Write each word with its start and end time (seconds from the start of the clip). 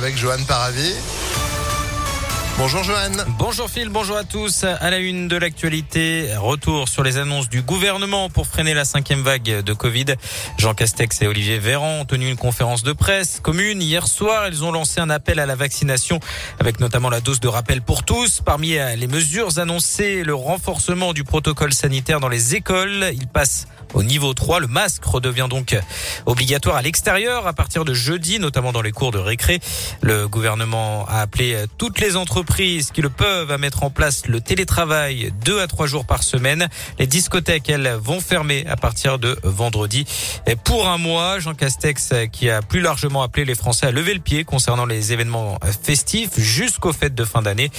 avec 0.00 0.16
Johan 0.16 0.42
Paravé. 0.48 0.94
Bonjour 2.56 2.82
Johan. 2.82 3.12
Bonjour 3.38 3.68
Phil, 3.68 3.90
bonjour 3.90 4.16
à 4.16 4.24
tous. 4.24 4.64
À 4.64 4.90
la 4.90 4.96
une 4.96 5.28
de 5.28 5.36
l'actualité, 5.36 6.30
retour 6.38 6.88
sur 6.88 7.02
les 7.02 7.18
annonces 7.18 7.50
du 7.50 7.60
gouvernement 7.60 8.30
pour 8.30 8.46
freiner 8.46 8.72
la 8.72 8.86
cinquième 8.86 9.20
vague 9.20 9.62
de 9.62 9.72
Covid. 9.74 10.06
Jean 10.56 10.72
Castex 10.72 11.20
et 11.20 11.26
Olivier 11.26 11.58
Véran 11.58 12.00
ont 12.00 12.04
tenu 12.06 12.30
une 12.30 12.38
conférence 12.38 12.82
de 12.82 12.94
presse 12.94 13.40
commune 13.42 13.82
hier 13.82 14.06
soir. 14.06 14.48
Ils 14.48 14.64
ont 14.64 14.72
lancé 14.72 15.00
un 15.00 15.10
appel 15.10 15.38
à 15.38 15.44
la 15.44 15.54
vaccination 15.54 16.18
avec 16.58 16.80
notamment 16.80 17.10
la 17.10 17.20
dose 17.20 17.40
de 17.40 17.48
rappel 17.48 17.82
pour 17.82 18.02
tous. 18.02 18.40
Parmi 18.42 18.78
les 18.96 19.06
mesures 19.06 19.58
annoncées, 19.58 20.24
le 20.24 20.34
renforcement 20.34 21.12
du 21.12 21.24
protocole 21.24 21.74
sanitaire 21.74 22.20
dans 22.20 22.28
les 22.28 22.54
écoles. 22.54 23.10
Il 23.12 23.26
passe 23.26 23.66
au 23.94 24.02
niveau 24.02 24.34
3. 24.34 24.60
Le 24.60 24.66
masque 24.66 25.04
redevient 25.04 25.46
donc 25.48 25.76
obligatoire 26.26 26.76
à 26.76 26.82
l'extérieur 26.82 27.46
à 27.46 27.52
partir 27.52 27.84
de 27.84 27.94
jeudi, 27.94 28.38
notamment 28.38 28.72
dans 28.72 28.82
les 28.82 28.92
cours 28.92 29.12
de 29.12 29.18
récré. 29.18 29.60
Le 30.02 30.28
gouvernement 30.28 31.06
a 31.08 31.20
appelé 31.20 31.64
toutes 31.78 32.00
les 32.00 32.16
entreprises 32.16 32.90
qui 32.90 33.02
le 33.02 33.10
peuvent 33.10 33.50
à 33.50 33.58
mettre 33.58 33.82
en 33.82 33.90
place 33.90 34.26
le 34.26 34.40
télétravail 34.40 35.32
deux 35.44 35.60
à 35.60 35.66
trois 35.66 35.86
jours 35.86 36.04
par 36.04 36.22
semaine. 36.22 36.68
Les 36.98 37.06
discothèques, 37.06 37.68
elles, 37.68 37.96
vont 38.00 38.20
fermer 38.20 38.66
à 38.66 38.76
partir 38.76 39.18
de 39.18 39.38
vendredi. 39.42 40.04
Pour 40.64 40.88
un 40.88 40.98
mois, 40.98 41.38
Jean 41.38 41.54
Castex, 41.54 42.12
qui 42.32 42.50
a 42.50 42.62
plus 42.62 42.80
largement 42.80 43.22
appelé 43.22 43.44
les 43.44 43.54
Français 43.54 43.86
à 43.86 43.90
lever 43.90 44.14
le 44.14 44.20
pied 44.20 44.44
concernant 44.44 44.86
les 44.86 45.12
événements 45.12 45.58
festifs 45.82 46.38
jusqu'aux 46.38 46.92
fêtes 46.92 47.14
de 47.14 47.24
fin 47.24 47.42
d'année. 47.42 47.70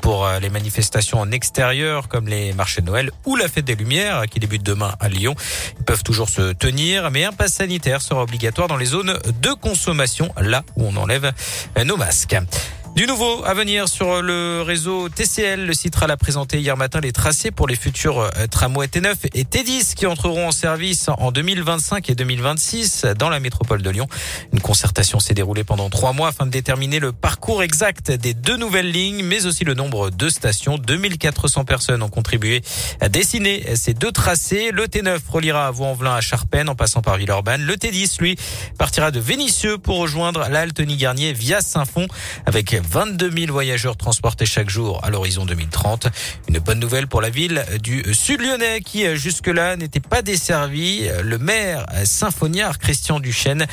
Pour 0.00 0.28
les 0.40 0.50
manifestations 0.50 1.20
en 1.20 1.30
extérieur, 1.30 2.08
comme 2.08 2.28
les 2.28 2.52
marchés 2.52 2.80
de 2.80 2.86
Noël 2.86 3.10
ou 3.24 3.36
la 3.36 3.48
fête 3.48 3.64
des 3.64 3.74
Lumières, 3.74 4.24
qui 4.30 4.40
débute 4.40 4.62
demain 4.62 4.94
à 5.00 5.08
Lyon. 5.08 5.34
Ils 5.78 5.84
peuvent 5.84 6.02
toujours 6.02 6.28
se 6.28 6.52
tenir, 6.52 7.10
mais 7.10 7.24
un 7.24 7.32
pass 7.32 7.54
sanitaire 7.54 8.02
sera 8.02 8.22
obligatoire 8.22 8.68
dans 8.68 8.76
les 8.76 8.86
zones 8.86 9.18
de 9.40 9.52
consommation, 9.52 10.32
là 10.40 10.64
où 10.76 10.86
on 10.86 10.96
enlève 10.96 11.32
nos 11.84 11.96
masques. 11.96 12.36
Du 12.94 13.08
nouveau 13.08 13.44
à 13.44 13.54
venir 13.54 13.88
sur 13.88 14.22
le 14.22 14.62
réseau 14.62 15.08
TCL. 15.08 15.66
Le 15.66 15.72
Citral 15.72 16.12
a 16.12 16.16
présenté 16.16 16.60
hier 16.60 16.76
matin 16.76 17.00
les 17.00 17.10
tracés 17.10 17.50
pour 17.50 17.66
les 17.66 17.74
futurs 17.74 18.20
euh, 18.20 18.46
tramways 18.48 18.86
T9 18.86 19.16
et 19.34 19.42
T10 19.42 19.94
qui 19.94 20.06
entreront 20.06 20.46
en 20.46 20.52
service 20.52 21.08
en 21.08 21.32
2025 21.32 22.08
et 22.10 22.14
2026 22.14 23.06
dans 23.18 23.30
la 23.30 23.40
métropole 23.40 23.82
de 23.82 23.90
Lyon. 23.90 24.06
Une 24.52 24.60
concertation 24.60 25.18
s'est 25.18 25.34
déroulée 25.34 25.64
pendant 25.64 25.90
trois 25.90 26.12
mois 26.12 26.28
afin 26.28 26.46
de 26.46 26.52
déterminer 26.52 27.00
le 27.00 27.10
parcours 27.10 27.64
exact 27.64 28.12
des 28.12 28.32
deux 28.32 28.56
nouvelles 28.56 28.92
lignes, 28.92 29.24
mais 29.24 29.44
aussi 29.44 29.64
le 29.64 29.74
nombre 29.74 30.10
de 30.10 30.28
stations. 30.28 30.78
2400 30.78 31.64
personnes 31.64 32.00
ont 32.00 32.08
contribué 32.08 32.62
à 33.00 33.08
dessiner 33.08 33.74
ces 33.74 33.94
deux 33.94 34.12
tracés. 34.12 34.70
Le 34.70 34.84
T9 34.84 35.18
reliera 35.28 35.66
à 35.66 35.70
Vaux-en-Velin 35.72 36.14
à 36.14 36.20
Charpennes 36.20 36.68
en 36.68 36.76
passant 36.76 37.02
par 37.02 37.16
Villeurbanne. 37.16 37.62
Le 37.62 37.74
T10, 37.74 38.20
lui, 38.20 38.36
partira 38.78 39.10
de 39.10 39.18
Vénissieux 39.18 39.78
pour 39.78 39.96
rejoindre 39.96 40.46
la 40.48 40.64
Garnier 40.64 41.32
via 41.32 41.60
Saint-Fond 41.60 42.06
avec 42.46 42.83
22 42.90 43.30
000 43.30 43.52
voyageurs 43.52 43.96
transportés 43.96 44.46
chaque 44.46 44.70
jour 44.70 45.00
à 45.04 45.10
l'horizon 45.10 45.44
2030. 45.44 46.08
Une 46.48 46.58
bonne 46.58 46.80
nouvelle 46.80 47.06
pour 47.06 47.20
la 47.20 47.30
ville 47.30 47.64
du 47.82 48.04
Sud 48.14 48.40
Lyonnais 48.40 48.80
qui 48.80 49.16
jusque-là 49.16 49.76
n'était 49.76 50.00
pas 50.00 50.22
desservie. 50.22 51.08
Le 51.22 51.38
maire 51.38 51.86
symphoniard 52.04 52.78
Christian 52.78 53.20
Duchesne 53.20 53.66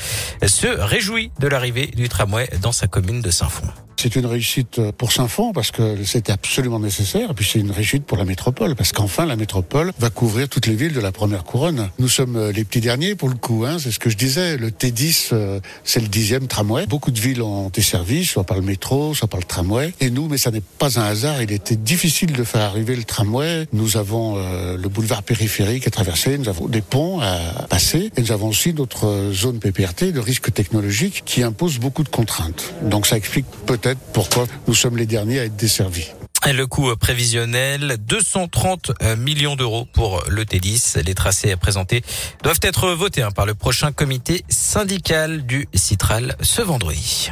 se 0.46 0.66
réjouit 0.66 1.30
de 1.38 1.48
l'arrivée 1.48 1.86
du 1.86 2.08
tramway 2.08 2.48
dans 2.60 2.72
sa 2.72 2.86
commune 2.86 3.20
de 3.20 3.30
Saint-Fond. 3.30 3.68
C'est 4.02 4.16
une 4.16 4.26
réussite 4.26 4.80
pour 4.98 5.12
Saint-Fond 5.12 5.52
parce 5.52 5.70
que 5.70 6.02
c'était 6.02 6.32
absolument 6.32 6.80
nécessaire. 6.80 7.30
Et 7.30 7.34
puis 7.34 7.48
c'est 7.48 7.60
une 7.60 7.70
réussite 7.70 8.04
pour 8.04 8.18
la 8.18 8.24
métropole 8.24 8.74
parce 8.74 8.90
qu'enfin 8.90 9.26
la 9.26 9.36
métropole 9.36 9.92
va 9.96 10.10
couvrir 10.10 10.48
toutes 10.48 10.66
les 10.66 10.74
villes 10.74 10.92
de 10.92 10.98
la 10.98 11.12
première 11.12 11.44
couronne. 11.44 11.88
Nous 12.00 12.08
sommes 12.08 12.50
les 12.50 12.64
petits 12.64 12.80
derniers 12.80 13.14
pour 13.14 13.28
le 13.28 13.36
coup. 13.36 13.64
Hein, 13.64 13.76
c'est 13.78 13.92
ce 13.92 14.00
que 14.00 14.10
je 14.10 14.16
disais. 14.16 14.56
Le 14.56 14.70
T10, 14.70 15.60
c'est 15.84 16.00
le 16.00 16.08
dixième 16.08 16.48
tramway. 16.48 16.86
Beaucoup 16.88 17.12
de 17.12 17.20
villes 17.20 17.42
ont 17.42 17.68
été 17.68 17.80
servies, 17.80 18.24
soit 18.24 18.42
par 18.42 18.56
le 18.56 18.64
métro, 18.64 19.14
soit 19.14 19.28
par 19.28 19.38
le 19.38 19.46
tramway. 19.46 19.94
Et 20.00 20.10
nous, 20.10 20.26
mais 20.26 20.36
ça 20.36 20.50
n'est 20.50 20.64
pas 20.80 20.98
un 20.98 21.04
hasard. 21.04 21.40
Il 21.40 21.52
était 21.52 21.76
difficile 21.76 22.32
de 22.32 22.42
faire 22.42 22.62
arriver 22.62 22.96
le 22.96 23.04
tramway. 23.04 23.68
Nous 23.72 23.96
avons 23.96 24.34
euh, 24.36 24.76
le 24.76 24.88
boulevard 24.88 25.22
périphérique 25.22 25.86
à 25.86 25.90
traverser. 25.90 26.38
Nous 26.38 26.48
avons 26.48 26.66
des 26.66 26.82
ponts 26.82 27.20
à 27.20 27.38
passer. 27.68 28.10
Et 28.16 28.20
nous 28.20 28.32
avons 28.32 28.48
aussi 28.48 28.74
notre 28.74 29.30
zone 29.32 29.60
PPRT 29.60 30.10
de 30.10 30.18
risque 30.18 30.52
technologique 30.52 31.22
qui 31.24 31.44
impose 31.44 31.78
beaucoup 31.78 32.02
de 32.02 32.08
contraintes. 32.08 32.74
Donc 32.82 33.06
ça 33.06 33.16
explique 33.16 33.46
peut-être 33.64 33.91
pourquoi 34.12 34.46
nous 34.66 34.74
sommes 34.74 34.96
les 34.96 35.06
derniers 35.06 35.40
à 35.40 35.44
être 35.44 35.56
desservis. 35.56 36.12
Le 36.50 36.66
coût 36.66 36.94
prévisionnel, 36.96 37.96
230 38.00 38.92
millions 39.16 39.54
d'euros 39.54 39.86
pour 39.92 40.24
le 40.28 40.44
T10. 40.44 41.04
Les 41.04 41.14
tracés 41.14 41.54
présentés 41.54 42.02
doivent 42.42 42.58
être 42.62 42.90
votés 42.90 43.26
par 43.34 43.46
le 43.46 43.54
prochain 43.54 43.92
comité 43.92 44.44
syndical 44.48 45.46
du 45.46 45.68
Citral 45.72 46.36
ce 46.40 46.60
vendredi. 46.60 47.30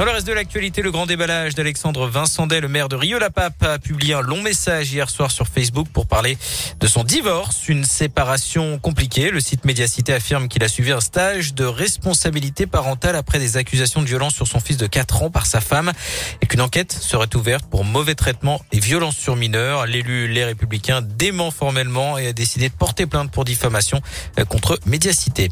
Dans 0.00 0.06
le 0.06 0.12
reste 0.12 0.26
de 0.26 0.32
l'actualité, 0.32 0.80
le 0.80 0.90
grand 0.90 1.04
déballage 1.04 1.54
d'Alexandre 1.54 2.06
Vincendet, 2.06 2.62
le 2.62 2.68
maire 2.68 2.88
de 2.88 2.96
Rieux-la-Pape, 2.96 3.62
a 3.62 3.78
publié 3.78 4.14
un 4.14 4.22
long 4.22 4.40
message 4.40 4.90
hier 4.90 5.10
soir 5.10 5.30
sur 5.30 5.46
Facebook 5.46 5.88
pour 5.92 6.06
parler 6.06 6.38
de 6.80 6.86
son 6.86 7.04
divorce, 7.04 7.68
une 7.68 7.84
séparation 7.84 8.78
compliquée. 8.78 9.30
Le 9.30 9.40
site 9.40 9.66
Médiacité 9.66 10.14
affirme 10.14 10.48
qu'il 10.48 10.64
a 10.64 10.68
suivi 10.68 10.90
un 10.90 11.02
stage 11.02 11.52
de 11.52 11.66
responsabilité 11.66 12.66
parentale 12.66 13.14
après 13.14 13.38
des 13.38 13.58
accusations 13.58 14.00
de 14.00 14.06
violence 14.06 14.32
sur 14.32 14.46
son 14.46 14.58
fils 14.58 14.78
de 14.78 14.86
4 14.86 15.24
ans 15.24 15.30
par 15.30 15.44
sa 15.44 15.60
femme 15.60 15.92
et 16.40 16.46
qu'une 16.46 16.62
enquête 16.62 16.92
serait 16.92 17.36
ouverte 17.36 17.66
pour 17.66 17.84
mauvais 17.84 18.14
traitement 18.14 18.62
et 18.72 18.80
violence 18.80 19.18
sur 19.18 19.36
mineurs. 19.36 19.84
L'élu 19.84 20.28
Les 20.28 20.46
Républicains 20.46 21.02
dément 21.02 21.50
formellement 21.50 22.16
et 22.16 22.28
a 22.28 22.32
décidé 22.32 22.70
de 22.70 22.74
porter 22.74 23.04
plainte 23.04 23.30
pour 23.30 23.44
diffamation 23.44 24.00
contre 24.48 24.80
Médiacité. 24.86 25.50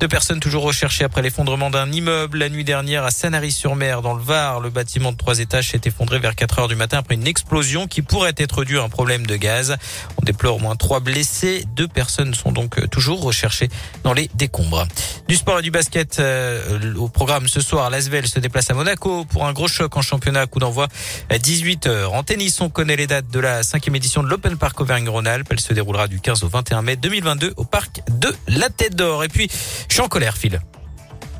Deux 0.00 0.08
personnes 0.08 0.40
toujours 0.40 0.62
recherchées 0.62 1.04
après 1.04 1.20
l'effondrement 1.20 1.68
d'un 1.68 1.92
immeuble 1.92 2.38
la 2.38 2.48
nuit 2.48 2.64
dernière 2.64 3.04
à 3.04 3.10
Sanary-sur-Mer 3.10 3.89
dans 3.98 4.14
le 4.14 4.22
Var. 4.22 4.60
Le 4.60 4.70
bâtiment 4.70 5.10
de 5.10 5.16
trois 5.16 5.40
étages 5.40 5.70
s'est 5.70 5.80
effondré 5.84 6.20
vers 6.20 6.36
4 6.36 6.60
heures 6.60 6.68
du 6.68 6.76
matin 6.76 6.98
après 6.98 7.16
une 7.16 7.26
explosion 7.26 7.88
qui 7.88 8.02
pourrait 8.02 8.34
être 8.36 8.64
due 8.64 8.78
à 8.78 8.84
un 8.84 8.88
problème 8.88 9.26
de 9.26 9.36
gaz. 9.36 9.76
On 10.16 10.24
déplore 10.24 10.56
au 10.56 10.58
moins 10.60 10.76
trois 10.76 11.00
blessés. 11.00 11.64
Deux 11.74 11.88
personnes 11.88 12.34
sont 12.34 12.52
donc 12.52 12.88
toujours 12.90 13.22
recherchées 13.22 13.68
dans 14.04 14.12
les 14.12 14.30
décombres. 14.34 14.86
Du 15.28 15.34
sport 15.36 15.58
et 15.58 15.62
du 15.62 15.70
basket 15.70 16.20
euh, 16.20 16.94
au 16.94 17.08
programme 17.08 17.48
ce 17.48 17.60
soir. 17.60 17.90
L'Asvel 17.90 18.28
se 18.28 18.38
déplace 18.38 18.70
à 18.70 18.74
Monaco 18.74 19.24
pour 19.24 19.46
un 19.46 19.52
gros 19.52 19.68
choc 19.68 19.96
en 19.96 20.02
championnat. 20.02 20.46
Coup 20.46 20.60
d'envoi 20.60 20.86
à 21.28 21.38
18 21.38 21.86
heures. 21.86 22.14
En 22.14 22.22
tennis, 22.22 22.60
on 22.60 22.70
connaît 22.70 22.96
les 22.96 23.08
dates 23.08 23.30
de 23.30 23.40
la 23.40 23.62
cinquième 23.62 23.96
édition 23.96 24.22
de 24.22 24.28
l'Open 24.28 24.56
Park 24.56 24.80
Auvergne-Rhône-Alpes. 24.80 25.48
Elle 25.50 25.60
se 25.60 25.74
déroulera 25.74 26.06
du 26.06 26.20
15 26.20 26.44
au 26.44 26.48
21 26.48 26.82
mai 26.82 26.96
2022 26.96 27.54
au 27.56 27.64
parc 27.64 28.02
de 28.10 28.34
la 28.46 28.70
Tête 28.70 28.94
d'Or. 28.94 29.24
Et 29.24 29.28
puis, 29.28 29.50
je 29.88 29.94
suis 29.94 30.02
en 30.02 30.08
colère, 30.08 30.36
Phil. 30.36 30.60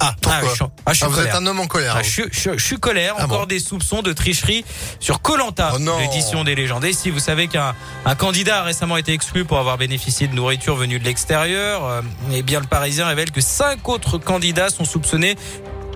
Ah, 0.02 0.14
pourquoi 0.20 0.48
je 0.48 0.54
suis, 0.54 0.64
ah, 0.86 0.92
je 0.92 0.96
suis 0.96 1.04
Ah, 1.04 1.08
vous 1.08 1.14
colère. 1.16 1.34
êtes 1.34 1.42
un 1.42 1.46
homme 1.46 1.60
en 1.60 1.66
colère. 1.66 1.94
Ah, 1.96 2.02
je, 2.02 2.08
suis- 2.08 2.24
je, 2.32 2.56
je 2.56 2.64
suis 2.64 2.78
colère. 2.78 3.14
Ah 3.18 3.24
Encore 3.26 3.40
bon 3.40 3.46
des 3.46 3.58
soupçons 3.60 4.00
de 4.02 4.12
tricherie 4.12 4.64
sur 4.98 5.20
Colanta, 5.22 5.72
Oh 5.74 5.98
l'édition 6.00 6.42
des 6.42 6.54
légendes. 6.54 6.84
Et 6.86 6.92
si 6.92 7.10
vous 7.10 7.18
savez 7.18 7.48
qu'un 7.48 7.74
un 8.06 8.14
candidat 8.14 8.60
a 8.60 8.62
récemment 8.62 8.96
été 8.96 9.12
exclu 9.12 9.44
pour 9.44 9.58
avoir 9.58 9.76
bénéficié 9.78 10.26
de 10.26 10.34
nourriture 10.34 10.74
venue 10.76 10.98
de 10.98 11.04
l'extérieur, 11.04 11.84
euh, 11.84 12.00
eh 12.32 12.42
bien 12.42 12.60
le 12.60 12.66
Parisien 12.66 13.06
révèle 13.06 13.30
que 13.30 13.40
cinq 13.42 13.88
autres 13.88 14.16
candidats 14.18 14.70
sont 14.70 14.84
soupçonnés 14.86 15.36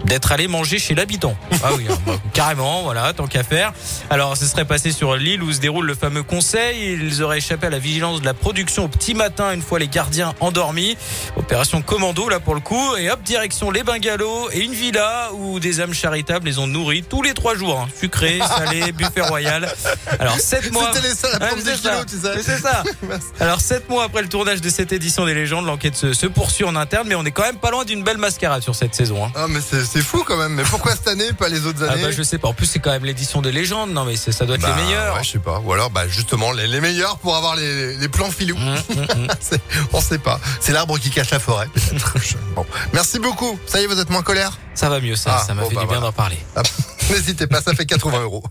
d'être 0.05 0.33
allés 0.33 0.49
manger 0.49 0.79
chez 0.79 0.95
l'habitant. 0.95 1.37
Ah 1.63 1.71
oui, 1.77 1.87
hein, 1.91 1.97
bah, 2.07 2.15
carrément, 2.33 2.83
voilà, 2.83 3.13
tant 3.13 3.27
qu'à 3.27 3.43
faire. 3.43 3.73
Alors, 4.11 4.37
ce 4.37 4.47
serait 4.47 4.65
passé 4.65 4.93
sur 4.93 5.17
l'île 5.17 5.43
où 5.43 5.53
se 5.53 5.61
déroule 5.61 5.87
le 5.87 5.95
fameux 5.95 6.23
conseil. 6.23 6.93
Ils 7.01 7.23
auraient 7.23 7.39
échappé 7.39 7.67
à 7.67 7.71
la 7.71 7.79
vigilance 7.79 8.21
de 8.21 8.27
la 8.27 8.35
production 8.35 8.85
au 8.85 8.89
petit 8.89 9.15
matin, 9.15 9.53
une 9.53 9.63
fois 9.63 9.79
les 9.79 9.89
gardiens 9.89 10.35
endormis. 10.41 10.97
Opération 11.37 11.83
commando, 11.83 12.29
là, 12.29 12.41
pour 12.41 12.55
le 12.55 12.61
coup. 12.61 12.97
Et 12.97 13.11
hop, 13.11 13.23
direction 13.23 13.71
les 13.71 13.83
bungalows 13.83 14.51
et 14.53 14.61
une 14.61 14.73
villa 14.75 15.31
où 15.35 15.59
des 15.61 15.81
âmes 15.81 15.95
charitables 15.95 16.47
les 16.47 16.59
ont 16.59 16.67
nourris 16.67 17.03
tous 17.03 17.23
les 17.23 17.35
trois 17.35 17.55
jours. 17.55 17.81
hein. 17.81 17.89
Sucré, 17.99 18.39
salé, 18.57 18.93
buffet 18.93 19.23
royal. 19.23 19.73
Alors, 20.19 20.39
sept 20.39 20.71
mois. 20.73 20.91
C'est 20.95 21.15
ça. 21.15 22.05
tu 22.07 22.17
sais. 22.19 22.35
Mais 22.37 22.43
C'est 22.43 22.59
ça. 22.59 22.83
Alors, 23.41 23.61
sept 23.61 23.89
mois 23.89 24.05
après 24.05 24.23
le 24.23 24.29
tournage 24.29 24.61
de 24.61 24.69
cette 24.69 24.93
édition 24.93 25.25
des 25.25 25.35
légendes, 25.35 25.67
l'enquête 25.67 25.97
se, 25.97 26.13
se 26.13 26.27
poursuit 26.27 26.65
en 26.65 26.77
interne, 26.77 27.09
mais 27.09 27.15
on 27.15 27.25
est 27.25 27.31
quand 27.31 27.43
même 27.45 27.57
pas 27.57 27.71
loin 27.71 27.85
d'une 27.85 28.03
belle 28.03 28.19
mascarade 28.19 28.63
sur 28.63 28.75
cette 28.75 28.95
saison. 28.95 29.25
hein. 29.25 29.33
Ah, 29.35 29.47
mais 29.49 29.61
c'est 29.61 29.94
c'est 29.95 30.03
fou 30.03 30.25
quand 30.27 30.37
même. 30.37 30.55
Mais 30.55 30.65
pourquoi 30.65 30.93
cette 30.93 31.07
année, 31.09 31.33
pas 31.33 31.49
les 31.49 31.65
autres 31.67 31.79
Ah 31.89 31.93
années 31.93 32.03
bah 32.03 32.11
je 32.11 32.23
sais 32.23 32.39
pas. 32.39 32.49
En 32.49 32.53
plus 32.53 32.67
c'est 32.67 32.81
quand 32.81 32.91
même 32.91 33.05
l'édition 33.05 33.41
des 33.43 33.53
légendes. 33.53 33.91
Non 33.93 34.05
mais 34.05 34.17
c'est- 34.17 34.33
ça 34.33 34.45
doit 34.45 34.57
être 34.57 34.63
Bah, 34.63 34.75
les 34.77 34.83
meilleurs. 34.85 35.15
Ouais, 35.17 35.23
je 35.25 35.31
sais 35.31 35.39
pas. 35.39 35.61
Ou 35.65 35.73
alors, 35.73 35.91
bah, 35.91 36.09
justement, 36.09 36.51
les, 36.53 36.67
les 36.67 36.81
meilleurs 36.81 37.19
pour 37.19 37.37
avoir 37.37 37.55
les, 37.57 37.97
les 37.97 38.09
plans 38.09 38.31
filous. 38.31 38.57
Hum, 38.57 38.77
hum. 38.99 39.29
C'est- 39.41 39.61
On 39.93 40.01
sait 40.01 40.19
pas. 40.19 40.41
C'est 40.61 40.73
l'arbre 40.73 40.99
qui 40.99 41.11
cache 41.11 41.31
la 41.31 41.39
forêt. 41.39 41.69
bon. 42.57 42.67
Merci 42.93 43.19
beaucoup. 43.21 43.59
Ça 43.67 43.81
y 43.81 43.85
est, 43.85 43.87
vous 43.87 44.01
êtes 44.01 44.11
moins 44.11 44.23
colère 44.23 44.59
Ça 44.75 44.89
va 44.89 45.01
mieux 45.01 45.17
ça. 45.17 45.39
Ah, 45.41 45.45
ça 45.47 45.55
m'a 45.55 45.63
bon, 45.63 45.69
fait 45.69 45.75
bah 45.77 45.81
du 45.83 45.87
bien 45.87 45.99
voilà. 45.99 46.11
d'en 46.11 46.17
parler. 46.17 46.39
Ah, 46.57 46.63
N'hésitez 47.11 47.47
pas, 47.47 47.61
ça 47.61 47.75
fait 47.75 47.87
80 47.87 48.23
euros. 48.23 48.43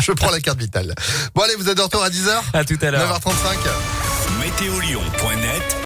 Je 0.00 0.12
prends 0.12 0.30
la 0.30 0.40
carte 0.40 0.58
vitale. 0.58 0.94
Bon, 1.34 1.42
allez, 1.42 1.56
vous 1.56 1.68
êtes 1.68 1.76
de 1.76 1.82
retour 1.82 2.02
à 2.04 2.08
10h 2.08 2.30
À 2.52 2.64
tout 2.64 2.78
à 2.80 2.90
l'heure. 2.92 3.18
9h35. 3.18 3.32
Météolion.net 4.40 5.74